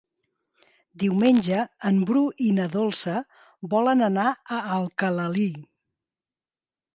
Diumenge 1.01 1.59
en 1.89 1.99
Bru 2.09 2.23
i 2.45 2.47
na 2.61 2.65
Dolça 2.77 3.13
volen 3.75 4.03
anar 4.07 4.25
a 4.31 4.59
Alcalalí. 4.79 5.47